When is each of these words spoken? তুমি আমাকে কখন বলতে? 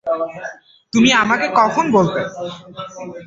তুমি 0.93 1.09
আমাকে 1.23 1.47
কখন 1.55 1.85
বলতে? 1.91 2.21